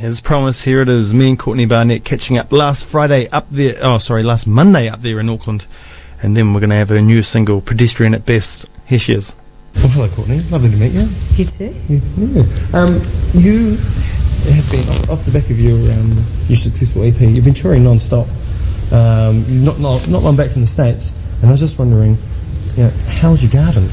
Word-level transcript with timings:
As 0.00 0.20
promised, 0.20 0.64
here 0.64 0.80
it 0.80 0.88
is. 0.88 1.12
Me 1.12 1.30
and 1.30 1.36
Courtney 1.36 1.66
Barnett 1.66 2.04
catching 2.04 2.38
up 2.38 2.52
last 2.52 2.86
Friday 2.86 3.28
up 3.28 3.48
there. 3.50 3.78
Oh, 3.80 3.98
sorry, 3.98 4.22
last 4.22 4.46
Monday 4.46 4.88
up 4.88 5.00
there 5.00 5.18
in 5.18 5.28
Auckland. 5.28 5.66
And 6.22 6.36
then 6.36 6.54
we're 6.54 6.60
going 6.60 6.70
to 6.70 6.76
have 6.76 6.90
her 6.90 7.00
new 7.00 7.24
single, 7.24 7.60
Pedestrian 7.60 8.14
at 8.14 8.24
Best. 8.24 8.66
Here 8.86 9.00
she 9.00 9.14
is. 9.14 9.34
Well, 9.74 9.88
hello, 9.88 10.08
Courtney. 10.08 10.38
Lovely 10.50 10.70
to 10.70 10.76
meet 10.76 10.92
you. 10.92 11.08
You 11.34 11.44
too. 11.44 11.74
Yeah. 11.88 11.98
yeah. 12.16 12.80
Um, 12.80 12.94
you 13.34 13.74
have 13.74 14.70
been 14.70 14.88
off, 14.88 15.10
off 15.10 15.24
the 15.24 15.32
back 15.32 15.50
of 15.50 15.58
your 15.58 15.78
um, 15.92 16.24
your 16.46 16.56
successful 16.56 17.02
EP. 17.02 17.20
You've 17.20 17.44
been 17.44 17.54
touring 17.54 17.82
non-stop. 17.82 18.28
Um, 18.92 19.44
you're 19.48 19.64
not, 19.64 19.80
not 19.80 20.08
not 20.08 20.22
long 20.22 20.36
back 20.36 20.50
from 20.50 20.60
the 20.60 20.68
states, 20.68 21.12
and 21.40 21.46
I 21.46 21.50
was 21.50 21.60
just 21.60 21.76
wondering, 21.76 22.16
you 22.76 22.84
know, 22.84 22.90
how's 23.20 23.42
your 23.42 23.50
garden? 23.50 23.88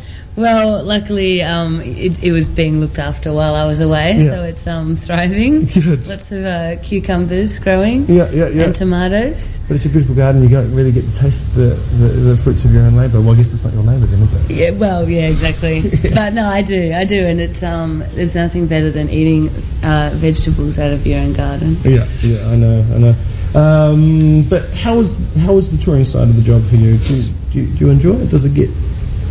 Well, 0.38 0.84
luckily, 0.84 1.42
um, 1.42 1.80
it, 1.80 2.22
it 2.22 2.30
was 2.30 2.48
being 2.48 2.78
looked 2.78 3.00
after 3.00 3.32
while 3.32 3.56
I 3.56 3.66
was 3.66 3.80
away, 3.80 4.14
Yeah. 4.18 4.30
so 4.30 4.44
it's 4.44 4.66
um, 4.68 4.94
thriving. 4.94 5.66
Good. 5.74 6.06
Lots 6.06 6.30
of 6.30 6.44
uh, 6.44 6.76
cucumbers 6.80 7.58
growing 7.58 8.06
Yeah, 8.06 8.30
yeah, 8.30 8.46
yeah. 8.48 8.64
and 8.66 8.74
tomatoes. 8.74 9.58
But 9.66 9.74
it's 9.76 9.86
a 9.86 9.88
beautiful 9.88 10.14
garden. 10.14 10.44
You 10.44 10.48
don't 10.48 10.72
really 10.76 10.92
get 10.92 11.04
to 11.06 11.14
taste 11.18 11.52
the, 11.56 11.74
the, 11.98 12.08
the 12.30 12.36
fruits 12.36 12.64
of 12.64 12.72
your 12.72 12.84
own 12.84 12.94
labour. 12.94 13.20
Well, 13.20 13.32
I 13.32 13.36
guess 13.36 13.52
it's 13.52 13.64
not 13.64 13.74
your 13.74 13.82
labour 13.82 14.06
then, 14.06 14.22
is 14.22 14.32
it? 14.34 14.50
Yeah, 14.54 14.70
well, 14.70 15.08
yeah, 15.08 15.28
exactly. 15.28 15.82
But 16.14 16.34
no, 16.34 16.46
I 16.48 16.62
do, 16.62 16.92
I 16.94 17.04
do, 17.04 17.20
and 17.26 17.40
it's 17.40 17.62
um, 17.64 18.04
there's 18.14 18.36
nothing 18.36 18.68
better 18.68 18.92
than 18.92 19.10
eating 19.10 19.48
uh, 19.82 20.10
vegetables 20.14 20.78
out 20.78 20.92
of 20.92 21.04
your 21.04 21.18
own 21.18 21.32
garden. 21.32 21.76
Yeah, 21.82 22.06
yeah, 22.22 22.46
I 22.48 22.54
know, 22.54 22.84
I 22.94 22.98
know. 22.98 23.14
Um, 23.58 24.42
but 24.48 24.62
how 24.76 24.96
was 24.96 25.16
how 25.40 25.54
was 25.54 25.70
the 25.76 25.78
touring 25.82 26.04
side 26.04 26.28
of 26.28 26.36
the 26.36 26.42
job 26.42 26.62
for 26.64 26.76
you? 26.76 26.96
Do, 26.98 27.14
you- 27.16 27.32
do, 27.50 27.60
you- 27.60 27.66
do 27.76 27.84
you 27.86 27.90
enjoy 27.90 28.12
it? 28.20 28.28
Does 28.30 28.44
it 28.44 28.54
get 28.54 28.68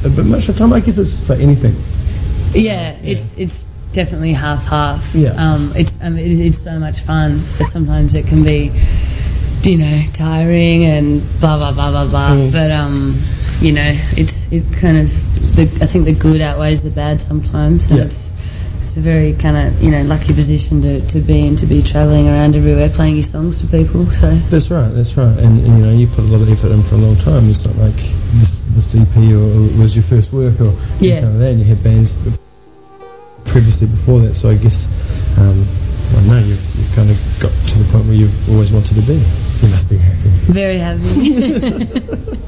a 0.04 0.10
bit 0.10 0.26
much 0.26 0.50
of 0.50 0.58
time? 0.58 0.74
I 0.74 0.80
guess 0.80 0.98
it's 0.98 1.30
like 1.30 1.40
anything. 1.40 1.76
Yeah, 2.54 2.96
it's 3.04 3.36
it's 3.36 3.66
definitely 3.94 4.34
half 4.34 4.64
half. 4.64 5.14
Yeah. 5.14 5.30
Um, 5.32 5.72
it's 5.76 6.00
mean, 6.02 6.18
it, 6.18 6.40
it's 6.40 6.60
so 6.60 6.80
much 6.80 7.00
fun, 7.02 7.42
but 7.58 7.68
sometimes 7.68 8.16
it 8.16 8.28
can 8.28 8.44
be, 8.44 8.72
you 9.64 9.78
know, 9.78 10.02
tiring 10.14 10.86
and 10.86 11.22
blah 11.40 11.58
blah 11.58 11.72
blah 11.74 11.92
blah 11.92 12.10
blah. 12.10 12.30
Mm. 12.30 12.52
But 12.52 12.72
um, 12.72 13.20
you 13.60 13.74
know, 13.74 13.92
it's 14.16 14.52
it 14.52 14.64
kind 14.74 14.98
of 14.98 15.56
the 15.56 15.64
I 15.82 15.88
think 15.88 16.06
the 16.06 16.14
good 16.14 16.42
outweighs 16.42 16.84
the 16.84 16.90
bad 16.90 17.22
sometimes. 17.22 17.90
And 17.90 18.00
Yeah. 18.00 18.06
It's 18.06 18.34
it's 18.84 18.98
a 18.98 19.02
very 19.02 19.34
kind 19.34 19.58
of 19.58 19.82
you 19.82 19.92
know 19.92 20.04
lucky 20.04 20.34
position 20.34 20.82
to, 20.84 21.06
to 21.08 21.20
be 21.20 21.46
in 21.46 21.56
to 21.58 21.66
be 21.66 21.82
travelling 21.82 22.28
around 22.28 22.56
everywhere 22.56 22.90
playing 22.90 23.16
your 23.16 23.24
songs 23.24 23.60
to 23.62 23.68
people. 23.68 24.12
So 24.12 24.34
That's 24.50 24.72
right, 24.72 24.90
that's 24.90 25.18
right. 25.18 25.38
And, 25.40 25.60
and 25.66 25.78
you 25.78 25.86
know, 25.86 25.92
you 25.92 26.08
put 26.08 26.20
a 26.20 26.28
lot 26.28 26.42
of 26.42 26.50
effort 26.50 26.72
in 26.72 26.84
for 26.84 26.96
a 26.96 27.00
long 27.00 27.16
time. 27.18 27.50
It's 27.50 27.66
not 27.66 27.76
like 27.78 28.00
this, 28.38 28.62
the 28.62 28.82
CP 28.82 29.32
or, 29.34 29.80
was 29.82 29.96
your 29.96 30.04
first 30.04 30.32
work 30.34 30.60
or 30.62 30.74
Yeah. 31.00 31.22
that. 31.22 31.52
And 31.52 31.60
you 31.60 31.66
had 31.66 31.84
bands 31.84 32.16
previously 33.46 33.88
before 33.88 34.20
that. 34.22 34.34
So 34.36 34.50
I 34.50 34.56
guess, 34.56 34.88
um, 35.38 35.66
well, 36.14 36.24
no, 36.24 36.38
you've, 36.40 36.76
you've 36.76 36.94
kind 36.96 37.10
of 37.10 37.18
got 37.42 37.52
to 37.52 37.78
the 37.80 37.92
point 37.92 38.06
where 38.06 38.16
you've 38.16 38.50
always 38.50 38.72
wanted 38.72 38.96
to 38.96 39.02
be. 39.02 39.16
You 39.16 39.70
must 39.70 39.90
be 39.90 39.98
happy. 39.98 40.30
very 40.52 40.78
happy. 40.78 42.38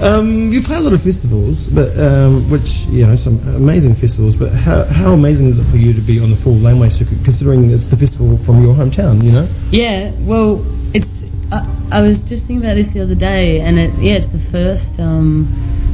Um, 0.00 0.52
you 0.52 0.62
play 0.62 0.76
a 0.76 0.80
lot 0.80 0.92
of 0.92 1.02
festivals, 1.02 1.66
but 1.66 1.98
um, 1.98 2.48
which 2.50 2.80
you 2.86 3.06
know 3.06 3.16
some 3.16 3.38
amazing 3.54 3.94
festivals. 3.94 4.36
But 4.36 4.52
how, 4.52 4.84
how 4.84 5.12
amazing 5.12 5.46
is 5.48 5.58
it 5.58 5.64
for 5.64 5.76
you 5.76 5.92
to 5.92 6.00
be 6.00 6.20
on 6.20 6.30
the 6.30 6.36
full 6.36 6.54
laneway 6.54 6.88
circuit, 6.88 7.18
considering 7.24 7.70
it's 7.70 7.86
the 7.86 7.96
festival 7.96 8.38
from 8.38 8.62
your 8.62 8.74
hometown? 8.74 9.22
You 9.24 9.32
know. 9.32 9.48
Yeah, 9.70 10.12
well. 10.20 10.64
I, 11.52 11.66
I 11.90 12.02
was 12.02 12.28
just 12.28 12.46
thinking 12.46 12.64
about 12.64 12.74
this 12.76 12.88
the 12.88 13.00
other 13.00 13.14
day, 13.14 13.60
and 13.60 13.78
it 13.78 13.92
yeah, 13.98 14.14
it's 14.14 14.28
the 14.28 14.38
first 14.38 14.98
um, 15.00 15.48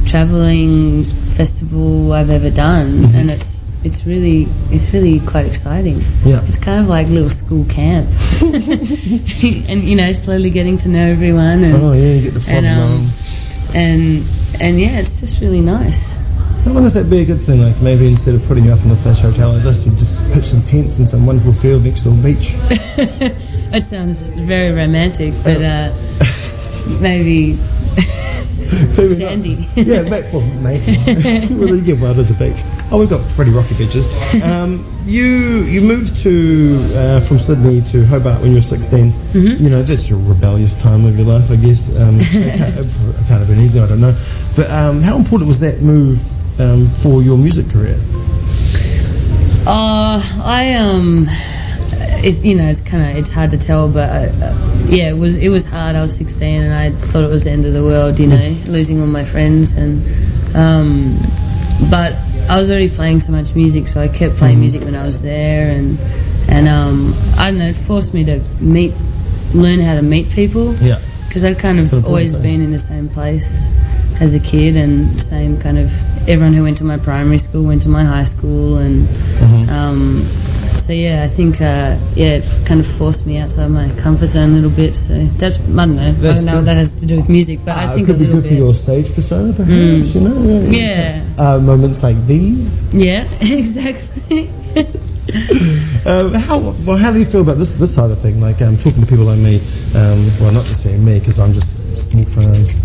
traveling 0.07 1.03
festival 1.03 2.13
I've 2.13 2.29
ever 2.29 2.49
done, 2.49 3.03
Mhm. 3.03 3.15
and 3.15 3.31
it's 3.31 3.63
it's 3.83 4.05
really 4.05 4.47
it's 4.71 4.93
really 4.93 5.19
quite 5.21 5.45
exciting. 5.45 6.01
Yeah. 6.25 6.41
It's 6.45 6.57
kind 6.57 6.81
of 6.81 6.87
like 6.87 7.07
little 7.07 7.29
school 7.29 7.65
camp, 7.65 8.07
and 8.41 9.83
you 9.83 9.95
know, 9.95 10.11
slowly 10.11 10.49
getting 10.49 10.77
to 10.79 10.89
know 10.89 11.05
everyone, 11.05 11.63
and 11.63 11.75
Oh 11.75 11.93
yeah, 11.93 12.13
you 12.13 12.21
get 12.23 12.33
the 12.33 12.41
flog 12.41 12.63
and 12.63 12.67
um, 12.79 13.09
and 13.75 14.23
and 14.61 14.79
yeah, 14.79 14.99
it's 14.99 15.19
just 15.19 15.41
really 15.41 15.61
nice. 15.61 16.16
I 16.67 16.71
wonder 16.71 16.87
if 16.87 16.95
that'd 16.95 17.09
be 17.09 17.21
a 17.21 17.25
good 17.25 17.39
thing. 17.39 17.61
Like 17.61 17.81
maybe 17.81 18.07
instead 18.07 18.35
of 18.35 18.43
putting 18.45 18.65
you 18.65 18.73
up 18.73 18.83
in 18.83 18.91
a 18.91 18.95
flash 18.95 19.21
hotel 19.21 19.53
like 19.53 19.63
this, 19.63 19.85
you 19.85 19.93
just 19.93 20.29
pitch 20.33 20.43
some 20.43 20.61
tents 20.61 20.99
in 20.99 21.05
some 21.05 21.25
wonderful 21.25 21.53
field 21.53 21.85
next 21.85 22.03
to 22.03 22.09
a 22.09 22.13
beach. 22.13 22.53
that 23.71 23.87
sounds 23.89 24.17
very 24.17 24.71
romantic, 24.71 25.33
but 25.43 25.61
uh, 25.61 25.93
maybe 27.01 27.57
Maybe. 28.97 29.15
Sandy. 29.15 29.67
yeah, 29.75 30.01
maybe. 30.01 30.27
Well, 30.33 30.41
maybe. 30.41 30.97
well, 31.55 31.73
you 31.73 31.81
get 31.81 32.01
as 32.01 32.31
a 32.31 32.33
beach. 32.33 32.61
Oh, 32.91 32.99
we've 32.99 33.09
got 33.09 33.25
pretty 33.29 33.51
rocky 33.51 33.75
beaches. 33.75 34.05
Um, 34.43 34.85
you 35.05 35.63
you 35.63 35.81
moved 35.81 36.17
to 36.23 36.77
uh, 36.93 37.19
from 37.21 37.39
Sydney 37.39 37.81
to 37.91 38.05
Hobart 38.05 38.41
when 38.41 38.49
you 38.51 38.57
were 38.57 38.61
16. 38.61 39.11
Mhm. 39.11 39.59
You 39.59 39.69
know 39.69 39.83
that's 39.83 40.09
your 40.09 40.19
rebellious 40.19 40.75
time 40.75 41.05
of 41.05 41.17
your 41.17 41.27
life, 41.27 41.49
I 41.49 41.55
guess. 41.55 41.87
Um, 41.95 42.19
it, 42.19 42.27
can't, 42.27 42.75
it 42.75 42.87
can't 43.27 43.39
have 43.39 43.47
been 43.47 43.59
easy, 43.61 43.79
I 43.79 43.87
don't 43.87 44.01
know. 44.01 44.15
But 44.55 44.69
um, 44.69 45.01
how 45.01 45.15
important 45.17 45.47
was 45.47 45.61
that 45.61 45.81
move 45.81 46.19
um, 46.59 46.87
for 46.87 47.21
your 47.21 47.37
music 47.37 47.69
career? 47.69 47.99
Uh, 49.65 50.21
I 50.43 50.75
um, 50.75 51.25
it's 52.23 52.43
you 52.43 52.55
know 52.55 52.67
it's 52.67 52.81
kind 52.81 53.03
of 53.03 53.17
it's 53.17 53.31
hard 53.31 53.51
to 53.51 53.57
tell, 53.57 53.89
but 53.89 54.09
uh, 54.09 54.85
yeah, 54.87 55.09
it 55.09 55.17
was 55.17 55.37
it 55.37 55.49
was 55.49 55.65
hard. 55.65 55.95
I 55.95 56.01
was 56.01 56.15
16 56.15 56.63
and 56.63 56.73
I 56.73 56.91
thought 56.91 57.23
it 57.23 57.29
was 57.29 57.43
the 57.43 57.51
end 57.51 57.65
of 57.65 57.73
the 57.73 57.83
world, 57.83 58.19
you 58.19 58.27
know, 58.27 58.55
losing 58.67 59.01
all 59.01 59.07
my 59.07 59.25
friends 59.25 59.75
and 59.75 60.03
um, 60.55 61.17
but 61.89 62.15
I 62.49 62.57
was 62.57 62.69
already 62.69 62.89
playing 62.89 63.19
so 63.19 63.31
much 63.31 63.53
music, 63.55 63.87
so 63.87 64.01
I 64.01 64.07
kept 64.07 64.37
playing 64.37 64.59
music 64.59 64.83
when 64.83 64.95
I 64.95 65.05
was 65.05 65.21
there 65.21 65.69
and 65.69 65.99
and 66.49 66.67
um, 66.67 67.13
I 67.37 67.49
don't 67.49 67.59
know, 67.59 67.67
it 67.67 67.75
forced 67.75 68.13
me 68.13 68.23
to 68.25 68.39
meet, 68.61 68.93
learn 69.53 69.79
how 69.81 69.95
to 69.95 70.01
meet 70.01 70.29
people 70.29 70.73
Yeah. 70.75 70.99
Because 71.27 71.43
I'd 71.45 71.59
kind 71.59 71.79
of 71.79 72.05
always 72.05 72.35
been 72.35 72.61
in 72.61 72.71
the 72.71 72.79
same 72.79 73.09
place 73.09 73.69
as 74.19 74.33
a 74.33 74.39
kid, 74.39 74.75
and 74.77 75.21
same 75.21 75.59
kind 75.59 75.77
of 75.77 75.91
everyone 76.27 76.53
who 76.53 76.63
went 76.63 76.77
to 76.79 76.83
my 76.83 76.97
primary 76.97 77.37
school 77.37 77.63
went 77.63 77.83
to 77.83 77.89
my 77.89 78.03
high 78.03 78.23
school, 78.25 78.77
and 78.77 79.07
Mhm. 79.07 79.69
um, 79.69 80.25
so 80.77 80.93
yeah, 80.93 81.23
I 81.23 81.27
think 81.27 81.61
uh, 81.61 81.97
yeah, 82.15 82.37
it 82.39 82.45
kind 82.65 82.79
of 82.79 82.87
forced 82.87 83.25
me 83.25 83.37
outside 83.37 83.67
my 83.69 83.89
comfort 84.01 84.27
zone 84.27 84.51
a 84.51 84.53
little 84.53 84.69
bit. 84.71 84.95
So 84.95 85.13
that's 85.37 85.57
I 85.57 85.59
don't 85.59 85.95
know, 85.95 86.01
I 86.01 86.11
don't 86.11 86.21
know 86.45 86.51
good. 86.51 86.55
what 86.55 86.65
that 86.65 86.77
has 86.77 86.91
to 86.93 87.05
do 87.05 87.17
with 87.17 87.29
music, 87.29 87.59
but 87.65 87.75
Ah, 87.75 87.91
I 87.91 87.95
think 87.95 88.07
it 88.09 88.11
could 88.11 88.19
be 88.19 88.25
good 88.25 88.43
bit. 88.43 88.49
for 88.49 88.55
your 88.55 88.73
stage 88.73 89.13
persona, 89.13 89.53
perhaps. 89.53 89.75
Mm. 89.77 90.15
You 90.15 90.21
know. 90.21 90.69
Yeah. 90.71 91.21
Uh, 91.37 91.59
moments 91.59 92.01
like 92.03 92.25
these. 92.25 92.87
Yeah, 92.93 93.23
exactly. 93.41 94.49
Um, 96.05 96.33
how 96.33 96.59
well? 96.59 96.95
How 96.95 97.11
do 97.11 97.19
you 97.19 97.25
feel 97.25 97.41
about 97.41 97.57
this 97.57 97.73
this 97.73 97.93
side 97.93 98.11
of 98.11 98.21
thing? 98.21 98.39
Like 98.39 98.61
um, 98.61 98.77
talking 98.77 99.01
to 99.01 99.07
people 99.07 99.25
like 99.25 99.39
me. 99.39 99.57
Um, 99.93 100.23
well, 100.39 100.53
not 100.53 100.63
necessarily 100.63 101.03
me 101.03 101.19
because 101.19 101.37
I'm 101.37 101.51
just 101.51 101.97
small 101.97 102.23
fries. 102.23 102.81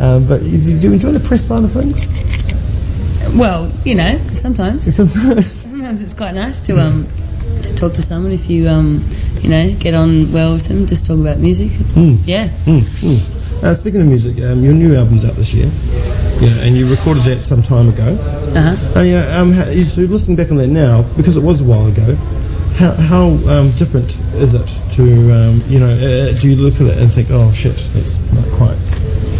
Um, 0.00 0.26
but 0.26 0.42
you, 0.42 0.58
do 0.58 0.88
you 0.88 0.92
enjoy 0.92 1.12
the 1.12 1.20
press 1.20 1.44
side 1.44 1.62
of 1.62 1.70
things? 1.70 2.12
well, 3.38 3.70
you 3.84 3.94
know, 3.94 4.18
sometimes. 4.32 4.92
Sometimes. 4.96 5.52
Sometimes 5.52 6.00
it's 6.00 6.14
quite 6.14 6.34
nice 6.34 6.62
to 6.62 6.80
um 6.80 7.06
to 7.62 7.74
talk 7.76 7.94
to 7.94 8.02
someone 8.02 8.32
if 8.32 8.50
you 8.50 8.68
um 8.68 9.08
you 9.40 9.50
know 9.50 9.72
get 9.78 9.94
on 9.94 10.32
well 10.32 10.54
with 10.54 10.66
them. 10.66 10.86
Just 10.86 11.06
talk 11.06 11.20
about 11.20 11.38
music. 11.38 11.70
Mm. 11.70 12.18
Yeah. 12.26 12.48
Mm, 12.64 12.80
mm. 12.80 13.62
Uh, 13.62 13.74
speaking 13.74 14.00
of 14.00 14.08
music, 14.08 14.42
um, 14.42 14.64
your 14.64 14.74
new 14.74 14.96
album's 14.96 15.24
out 15.24 15.36
this 15.36 15.54
year. 15.54 15.70
Yeah, 16.44 16.64
and 16.66 16.76
you 16.76 16.90
recorded 16.90 17.22
that 17.24 17.44
some 17.44 17.62
time 17.62 17.88
ago. 17.88 18.18
Uh 18.54 18.76
huh. 18.76 18.98
Uh, 19.00 19.02
yeah, 19.02 19.38
um, 19.40 19.54
you- 19.72 19.84
so 19.84 20.02
listening 20.02 20.36
back 20.36 20.50
on 20.50 20.58
that 20.58 20.66
now, 20.68 21.02
because 21.16 21.36
it 21.36 21.42
was 21.42 21.60
a 21.60 21.64
while 21.64 21.86
ago, 21.86 22.14
how, 22.76 22.92
how 22.92 23.26
um, 23.48 23.70
different 23.72 24.14
is 24.34 24.52
it 24.54 24.66
to, 24.92 25.02
um, 25.32 25.62
you 25.68 25.78
know, 25.80 25.86
uh, 25.88 26.38
do 26.40 26.48
you 26.50 26.56
look 26.56 26.74
at 26.80 26.82
it 26.88 26.98
and 26.98 27.10
think, 27.10 27.28
oh 27.30 27.50
shit, 27.52 27.76
that's 27.94 28.18
not 28.32 28.44
quite, 28.58 28.76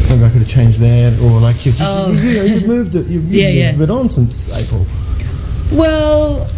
maybe 0.08 0.24
I 0.24 0.30
could 0.30 0.40
have 0.42 0.48
changed 0.48 0.78
that, 0.80 1.18
or 1.20 1.40
like, 1.40 1.66
you, 1.66 1.72
you, 1.72 1.78
Oh. 1.80 2.10
you, 2.12 2.18
you 2.20 2.34
know, 2.38 2.44
you've 2.44 2.66
moved 2.66 2.94
it, 2.96 3.06
you've, 3.06 3.24
Yeah, 3.32 3.48
you've 3.48 3.56
yeah. 3.56 3.72
been 3.72 3.90
on 3.90 4.08
since 4.08 4.48
April. 4.56 4.86
Well, 5.72 6.48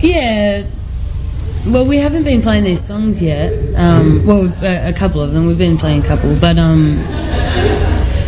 yeah. 0.00 0.64
Well, 1.66 1.86
we 1.86 1.98
haven't 1.98 2.24
been 2.24 2.42
playing 2.42 2.64
these 2.64 2.84
songs 2.84 3.22
yet. 3.22 3.52
Um, 3.76 4.26
well, 4.26 4.52
a, 4.64 4.88
a 4.88 4.92
couple 4.92 5.20
of 5.20 5.32
them. 5.32 5.46
We've 5.46 5.58
been 5.58 5.78
playing 5.78 6.02
a 6.02 6.06
couple, 6.06 6.34
but 6.40 6.58
um, 6.58 6.98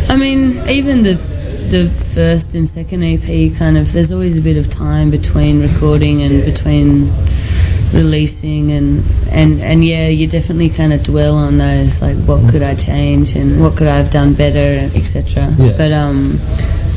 I 0.09 0.15
mean, 0.17 0.69
even 0.69 1.03
the 1.03 1.34
the 1.69 1.89
first 2.13 2.55
and 2.55 2.67
second 2.67 3.03
EP 3.03 3.57
kind 3.57 3.77
of. 3.77 3.91
There's 3.91 4.11
always 4.11 4.37
a 4.37 4.41
bit 4.41 4.57
of 4.57 4.69
time 4.69 5.11
between 5.11 5.61
recording 5.61 6.21
and 6.21 6.43
between 6.45 7.11
releasing 7.93 8.71
and 8.71 9.03
and 9.29 9.61
and 9.61 9.83
yeah, 9.83 10.07
you 10.07 10.27
definitely 10.27 10.69
kind 10.69 10.93
of 10.93 11.03
dwell 11.03 11.35
on 11.35 11.57
those 11.57 12.01
like 12.01 12.17
what 12.25 12.49
could 12.51 12.63
I 12.63 12.75
change 12.75 13.35
and 13.35 13.61
what 13.61 13.77
could 13.77 13.87
I 13.87 13.97
have 13.97 14.11
done 14.11 14.33
better, 14.33 14.89
etc. 14.95 15.53
Yeah. 15.57 15.77
But 15.77 15.91
um. 15.91 16.39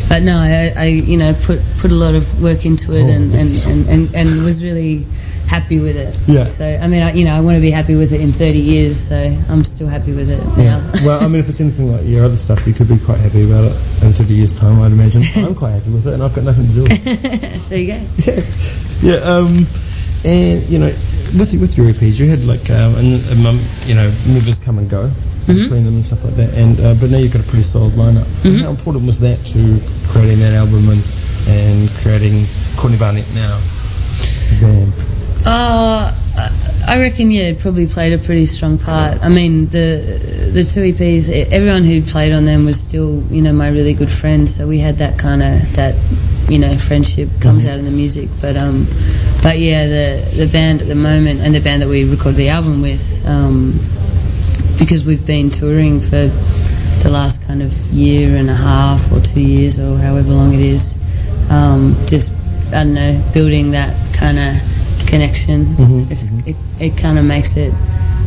But 0.08 0.22
no, 0.22 0.38
I, 0.38 0.72
I 0.74 0.84
you 0.86 1.18
know 1.18 1.34
put 1.34 1.60
put 1.78 1.90
a 1.90 1.94
lot 1.94 2.14
of 2.14 2.42
work 2.42 2.64
into 2.64 2.94
it 2.96 3.02
Oh, 3.02 3.08
and, 3.08 3.34
and, 3.34 3.50
and, 3.66 3.88
and, 3.88 4.14
and 4.14 4.42
was 4.42 4.64
really 4.64 5.04
happy 5.48 5.80
with 5.80 5.96
it. 5.96 6.16
Yeah. 6.26 6.44
So 6.46 6.64
I 6.66 6.86
mean, 6.86 7.02
I, 7.02 7.12
you 7.12 7.24
know, 7.24 7.32
I 7.32 7.40
want 7.40 7.56
to 7.56 7.60
be 7.60 7.70
happy 7.70 7.96
with 7.96 8.12
it 8.12 8.20
in 8.20 8.32
30 8.32 8.58
years, 8.58 9.08
so 9.08 9.16
I'm 9.48 9.64
still 9.64 9.88
happy 9.88 10.12
with 10.12 10.28
it 10.30 10.38
now. 10.56 10.78
well, 11.04 11.22
I 11.22 11.28
mean, 11.28 11.40
if 11.40 11.48
it's 11.48 11.60
anything 11.60 11.90
like 11.90 12.06
your 12.06 12.24
other 12.24 12.36
stuff, 12.36 12.66
you 12.66 12.74
could 12.74 12.88
be 12.88 12.98
quite 12.98 13.18
happy 13.18 13.44
about 13.44 13.64
it 13.64 13.72
in 14.04 14.12
30 14.12 14.34
years' 14.34 14.58
time, 14.58 14.80
I'd 14.82 14.92
imagine. 14.92 15.24
I'm 15.34 15.54
quite 15.54 15.72
happy 15.72 15.90
with 15.90 16.06
it, 16.06 16.14
and 16.14 16.22
I've 16.22 16.34
got 16.34 16.44
nothing 16.44 16.68
to 16.68 16.72
do 16.74 16.82
with 16.82 16.92
it. 17.06 17.52
there 17.70 17.78
you 17.78 17.86
go. 17.86 18.00
yeah, 18.22 18.42
yeah. 19.02 19.16
Um, 19.24 19.66
and 20.24 20.62
you 20.68 20.78
know, 20.78 20.92
with 21.38 21.54
with 21.60 21.76
your 21.76 21.86
EPs, 21.86 22.18
you 22.20 22.28
had 22.28 22.44
like 22.44 22.68
um, 22.70 22.94
and, 22.96 23.46
um, 23.46 23.58
you 23.86 23.94
know 23.94 24.12
members 24.28 24.60
come 24.60 24.78
and 24.78 24.88
go 24.88 25.10
Mm-hmm. 25.48 25.62
between 25.62 25.84
them 25.84 25.94
and 25.94 26.04
stuff 26.04 26.22
like 26.24 26.34
that. 26.34 26.52
And 26.52 26.78
uh, 26.78 26.92
but 27.00 27.08
now 27.08 27.16
you've 27.16 27.32
got 27.32 27.40
a 27.40 27.48
pretty 27.48 27.62
solid 27.62 27.94
lineup. 27.94 28.28
Mm-hmm. 28.44 28.60
How 28.60 28.68
important 28.68 29.06
was 29.06 29.18
that 29.20 29.40
to 29.56 29.80
creating 30.12 30.40
that 30.40 30.52
album 30.52 30.84
and 30.92 31.00
and 31.48 31.88
creating 32.04 32.44
Courtney 32.76 32.98
Barnett 32.98 33.24
now? 33.32 33.56
band? 34.60 34.92
Uh, 35.48 36.12
I 36.86 36.98
reckon 37.00 37.30
yeah, 37.30 37.44
it 37.44 37.60
probably 37.60 37.86
played 37.86 38.12
a 38.12 38.18
pretty 38.18 38.44
strong 38.44 38.76
part. 38.76 39.22
I 39.22 39.30
mean, 39.30 39.68
the 39.68 40.50
the 40.52 40.62
two 40.62 40.80
EPs, 40.80 41.30
everyone 41.50 41.84
who 41.84 42.02
played 42.02 42.32
on 42.34 42.44
them 42.44 42.66
was 42.66 42.78
still 42.78 43.22
you 43.30 43.40
know 43.40 43.54
my 43.54 43.70
really 43.70 43.94
good 43.94 44.10
friends, 44.10 44.54
so 44.56 44.66
we 44.66 44.78
had 44.78 44.98
that 44.98 45.18
kind 45.18 45.42
of 45.42 45.72
that 45.76 45.94
you 46.50 46.58
know 46.58 46.76
friendship 46.76 47.30
comes 47.40 47.64
out 47.64 47.78
in 47.78 47.86
the 47.86 47.90
music. 47.90 48.28
But 48.42 48.58
um, 48.58 48.86
but 49.42 49.58
yeah, 49.58 49.86
the 49.86 50.34
the 50.36 50.46
band 50.52 50.82
at 50.82 50.88
the 50.88 50.94
moment 50.94 51.40
and 51.40 51.54
the 51.54 51.60
band 51.60 51.80
that 51.80 51.88
we 51.88 52.04
recorded 52.04 52.36
the 52.36 52.50
album 52.50 52.82
with, 52.82 53.26
um, 53.26 53.72
because 54.78 55.02
we've 55.02 55.26
been 55.26 55.48
touring 55.48 56.02
for 56.02 56.26
the 56.28 57.10
last 57.10 57.40
kind 57.44 57.62
of 57.62 57.72
year 57.90 58.36
and 58.36 58.50
a 58.50 58.54
half 58.54 59.10
or 59.12 59.22
two 59.22 59.40
years 59.40 59.78
or 59.78 59.96
however 59.96 60.30
long 60.30 60.52
it 60.52 60.60
is, 60.60 60.98
um, 61.48 61.96
just 62.06 62.30
I 62.66 62.84
don't 62.84 62.92
know, 62.92 63.24
building 63.32 63.70
that 63.70 63.96
kind 64.14 64.38
of 64.38 64.77
connection. 65.08 65.66
Mhm, 65.76 66.10
It's, 66.10 66.24
It, 66.46 66.56
it 66.78 66.96
kind 66.98 67.18
of 67.18 67.24
makes 67.24 67.56
it 67.56 67.72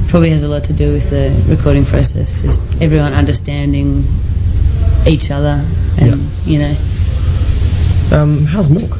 probably 0.10 0.32
has 0.32 0.44
a 0.44 0.48
lot 0.48 0.64
to 0.66 0.74
do 0.74 0.92
with 0.94 1.10
the 1.10 1.32
recording 1.48 1.86
process. 1.86 2.42
Just 2.42 2.62
everyone 2.82 3.14
understanding 3.14 4.04
each 5.08 5.32
other, 5.32 5.64
and 5.98 6.08
Yeah. 6.10 6.18
you 6.46 6.60
know, 6.60 6.76
Um, 8.12 8.46
how's 8.46 8.70
Milk? 8.70 8.98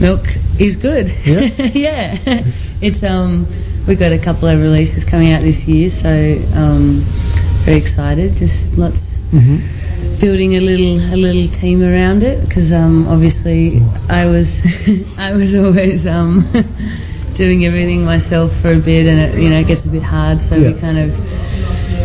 milk 0.00 0.24
is 0.58 0.76
good. 0.76 1.12
Yeah? 1.24 1.48
yeah. 1.74 2.16
It's 2.82 3.02
um, 3.02 3.46
we've 3.86 3.98
got 3.98 4.12
a 4.12 4.18
couple 4.18 4.48
of 4.48 4.58
releases 4.58 5.04
coming 5.04 5.32
out 5.32 5.42
this 5.42 5.66
year, 5.68 5.90
so 5.90 6.08
um, 6.54 7.02
very 7.66 7.76
excited. 7.78 8.36
Just 8.36 8.76
lots 8.78 9.18
Mm-hmm. 9.32 9.58
Building 10.20 10.56
a 10.56 10.60
little 10.60 10.98
a 11.14 11.16
little 11.16 11.46
team 11.52 11.82
around 11.82 12.22
it 12.22 12.40
because 12.46 12.72
um, 12.72 13.06
obviously 13.08 13.80
I 14.08 14.26
was 14.26 14.48
I 15.18 15.32
was 15.32 15.54
always 15.54 16.06
um, 16.06 16.40
doing 17.34 17.64
everything 17.64 18.04
myself 18.04 18.54
for 18.60 18.72
a 18.72 18.78
bit 18.78 19.06
and 19.06 19.18
it 19.20 19.42
you 19.42 19.48
know 19.50 19.64
gets 19.64 19.84
a 19.86 19.88
bit 19.88 20.02
hard 20.02 20.42
so 20.42 20.56
we 20.56 20.68
Yeah. 20.74 20.80
kind 20.80 20.98
of 20.98 21.14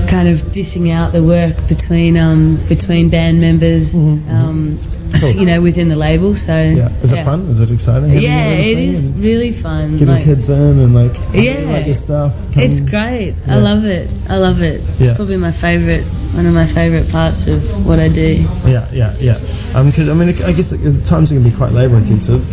kind 0.09 0.27
of 0.29 0.51
dishing 0.53 0.91
out 0.91 1.11
the 1.13 1.23
work 1.23 1.55
between 1.67 2.15
um, 2.17 2.57
between 2.67 3.09
band 3.09 3.41
members 3.41 3.93
Mhm, 3.93 4.29
um, 4.29 4.79
Cool. 5.19 5.31
you 5.31 5.45
know 5.45 5.61
within 5.61 5.87
the 5.89 5.95
label 5.95 6.35
so 6.35 6.53
Yeah, 6.57 6.89
is 7.01 7.13
it 7.13 7.23
fun? 7.23 7.41
Is 7.47 7.61
it 7.61 7.71
exciting? 7.71 8.09
yeah 8.21 8.49
it 8.49 8.75
thing 9.01 9.21
really 9.21 9.51
fun 9.53 9.93
Getting 9.97 10.07
like, 10.15 10.23
kids 10.23 10.49
in 10.49 10.79
and 10.79 10.93
like 10.95 11.13
Yeah. 11.33 11.59
like 11.71 11.85
your 11.85 11.95
stuff. 11.95 12.33
it's 12.57 12.79
great 12.81 13.35
Yeah. 13.47 13.55
I 13.55 13.59
love 13.59 13.85
it 13.85 14.09
I 14.29 14.37
love 14.37 14.61
it 14.61 14.81
Yeah. 14.99 15.07
it's 15.09 15.15
probably 15.15 15.37
my 15.37 15.51
favourite 15.51 16.03
one 16.33 16.45
of 16.45 16.53
my 16.53 16.65
favourite 16.67 17.09
parts 17.09 17.47
of 17.47 17.85
what 17.85 17.99
I 17.99 18.09
do 18.09 18.45
Yeah, 18.65 18.87
yeah, 18.91 19.13
yeah. 19.19 19.37
Um, 19.73 19.91
'cause, 19.91 20.09
I 20.09 20.13
mean, 20.13 20.29
I 20.43 20.51
guess 20.53 20.73
at 20.73 21.05
times 21.05 21.31
it 21.31 21.35
can 21.35 21.43
be 21.43 21.51
quite 21.51 21.71
labour 21.71 21.97
intensive. 21.97 22.43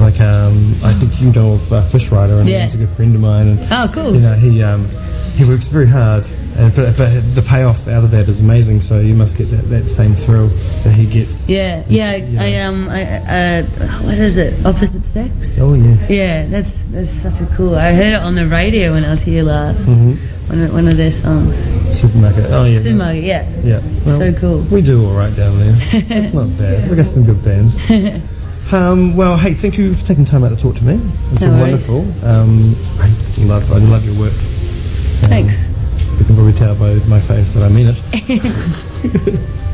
Like, 0.00 0.20
um, 0.20 0.74
I 0.84 0.92
think 0.92 1.20
you 1.20 1.32
know 1.32 1.52
of 1.54 1.72
uh, 1.72 1.82
Fishrider, 1.82 2.40
and 2.40 2.48
Yeah. 2.48 2.62
he's 2.64 2.74
a 2.74 2.78
good 2.78 2.88
friend 2.88 3.14
of 3.14 3.20
mine, 3.20 3.48
and 3.48 3.58
oh 3.70 3.90
cool 3.92 4.14
you 4.14 4.20
know 4.20 4.32
he 4.34 4.62
um, 4.62 4.86
he 5.36 5.44
works 5.44 5.68
very 5.68 5.86
hard, 5.86 6.24
and 6.56 6.74
but, 6.74 6.96
but 6.96 7.08
the 7.34 7.44
payoff 7.48 7.88
out 7.88 8.04
of 8.04 8.10
that 8.12 8.28
is 8.28 8.40
amazing. 8.40 8.80
So 8.80 8.98
you 9.00 9.14
must 9.14 9.38
get 9.38 9.50
that, 9.50 9.62
that 9.70 9.88
same 9.88 10.14
thrill 10.14 10.48
that 10.48 10.92
he 10.94 11.06
gets. 11.06 11.48
Yeah, 11.48 11.84
yeah. 11.88 12.16
you 12.16 12.36
know. 12.36 12.42
I 12.42 12.54
um, 12.66 12.88
I 12.88 13.02
uh, 13.60 13.62
what 14.04 14.18
is 14.18 14.36
it? 14.38 14.64
Opposite 14.66 15.04
sex. 15.06 15.58
Oh 15.60 15.74
yes. 15.74 16.10
Yeah, 16.10 16.46
that's 16.46 16.82
that's 16.90 17.10
such 17.10 17.40
a 17.40 17.46
cool. 17.56 17.74
I 17.74 17.92
heard 17.92 18.14
it 18.14 18.20
on 18.22 18.34
the 18.34 18.46
radio 18.46 18.92
when 18.92 19.04
I 19.04 19.10
was 19.10 19.22
here 19.22 19.42
last. 19.42 19.86
hmm 19.86 20.12
One 20.48 20.60
of, 20.62 20.72
one 20.74 20.88
of 20.88 20.96
their 20.96 21.10
songs. 21.12 21.56
Supermarket. 21.98 22.46
Oh 22.50 22.64
yeah. 22.66 22.80
Supermarket. 22.80 23.24
Yeah. 23.24 23.48
Yeah. 23.62 23.80
Well, 24.04 24.18
So 24.18 24.32
cool. 24.40 24.60
We 24.70 24.82
do 24.82 25.06
all 25.06 25.14
right 25.16 25.34
down 25.34 25.58
there. 25.58 25.74
It's 25.92 26.34
not 26.34 26.48
bad. 26.58 26.90
We 26.90 26.96
got 26.96 27.06
some 27.06 27.24
good 27.24 27.42
bands. 27.44 27.82
Um, 28.72 29.16
well, 29.16 29.36
hey, 29.36 29.52
thank 29.52 29.76
you 29.76 29.92
for 29.92 30.06
taking 30.06 30.24
time 30.24 30.44
out 30.44 30.48
to 30.48 30.56
talk 30.56 30.76
to 30.76 30.84
me. 30.84 30.94
It's 31.32 31.42
No 31.42 31.50
been 31.50 31.60
worries. 31.60 31.86
wonderful. 31.90 32.26
Um, 32.26 32.74
I 33.00 33.44
love, 33.44 33.70
I 33.70 33.76
love 33.78 34.02
your 34.06 34.18
work. 34.18 34.32
Um, 34.32 35.28
Thanks. 35.28 35.68
You 36.22 36.26
can 36.26 36.36
probably 36.36 36.52
tell 36.52 36.76
by 36.76 36.94
my 37.08 37.18
face 37.18 37.54
that 37.54 37.64
I 37.64 37.68
mean 37.68 37.88
it. 37.88 37.98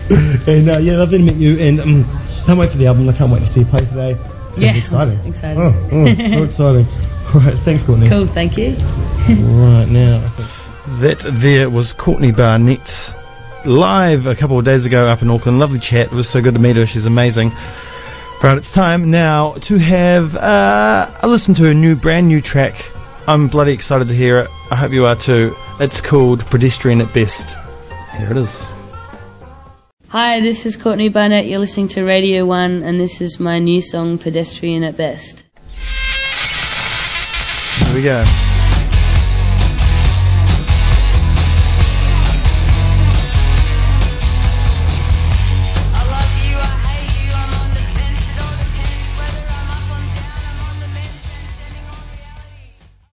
and 0.48 0.70
uh, 0.70 0.78
yeah, 0.78 0.96
lovely 0.96 1.18
to 1.18 1.24
meet 1.24 1.36
you. 1.36 1.58
And 1.58 1.78
um, 1.78 2.06
can't 2.46 2.58
wait 2.58 2.70
for 2.70 2.78
the 2.78 2.86
album. 2.86 3.06
I 3.06 3.12
can't 3.12 3.30
wait 3.30 3.40
to 3.40 3.46
see 3.46 3.60
you 3.60 3.66
play 3.66 3.80
today. 3.80 4.16
It's 4.48 4.58
Yeah, 4.58 4.72
be 4.72 4.78
exciting. 4.78 5.26
Excited. 5.26 5.60
Oh, 5.60 5.88
oh, 5.92 6.06
so 6.30 6.44
exciting. 6.44 6.86
All 7.34 7.40
right, 7.42 7.52
thanks, 7.52 7.84
Courtney. 7.84 8.08
cool. 8.08 8.26
Thank 8.26 8.56
you. 8.56 8.70
Right 8.70 9.88
now, 9.90 10.22
I 10.24 10.26
think. 10.26 10.48
That 11.00 11.18
there 11.38 11.68
was 11.68 11.92
Courtney 11.92 12.32
Barnett 12.32 13.14
live 13.66 14.24
a 14.24 14.34
couple 14.34 14.58
of 14.58 14.64
days 14.64 14.86
ago 14.86 15.06
up 15.06 15.20
in 15.20 15.28
Auckland. 15.28 15.58
Lovely 15.58 15.80
chat. 15.80 16.06
It 16.06 16.12
was 16.12 16.30
so 16.30 16.40
good 16.40 16.54
to 16.54 16.60
meet 16.60 16.76
her. 16.76 16.86
She's 16.86 17.04
amazing. 17.04 17.52
Right, 18.42 18.56
it's 18.56 18.72
time 18.72 19.10
now 19.10 19.52
to 19.64 19.76
have 19.76 20.34
uh, 20.34 21.10
a 21.20 21.28
listen 21.28 21.52
to 21.56 21.68
a 21.68 21.74
new, 21.74 21.94
brand 21.94 22.26
new 22.26 22.40
track. 22.40 22.90
I'm 23.28 23.46
bloody 23.48 23.74
excited 23.74 24.08
to 24.08 24.14
hear 24.14 24.38
it. 24.38 24.50
I 24.70 24.76
hope 24.76 24.90
you 24.90 25.04
are 25.04 25.14
too. 25.14 25.54
It's 25.80 26.00
called 26.00 26.46
Pedestrian 26.46 27.02
at 27.02 27.12
Best. 27.12 27.58
Here 28.16 28.30
it 28.30 28.38
is. 28.38 28.72
Hi, 30.08 30.40
this 30.40 30.64
is 30.64 30.78
Courtney 30.78 31.10
Barnett. 31.10 31.44
You're 31.44 31.58
listening 31.58 31.88
to 31.88 32.04
Radio 32.04 32.46
One, 32.46 32.82
and 32.82 32.98
this 32.98 33.20
is 33.20 33.38
my 33.38 33.58
new 33.58 33.82
song, 33.82 34.16
Pedestrian 34.16 34.82
at 34.82 34.96
Best. 34.96 35.44
Here 37.76 37.94
we 37.94 38.02
go. 38.02 38.24